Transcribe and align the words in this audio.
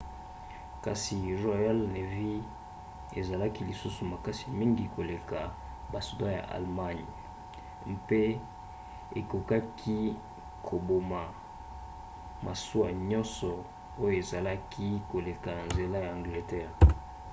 kasi 0.85 1.15
royal 1.45 1.79
navy 1.95 2.35
ezalaki 3.19 3.59
lisusu 3.69 4.01
makasi 4.13 4.45
mingi 4.59 4.85
koleka 4.95 5.39
basoda 5.93 6.27
ya 6.37 6.43
allemagne 6.55 7.11
kriegsmarine 7.15 7.91
mpe 7.97 8.21
ekokaki 9.19 9.99
koboma 10.67 11.21
masuwa 12.45 12.87
nyonso 13.09 13.51
oyo 14.03 14.13
ezalaki 14.21 14.87
koleka 15.11 15.49
na 15.57 15.63
nzela 15.71 15.97
ya 16.03 16.09
angleterre 16.17 16.75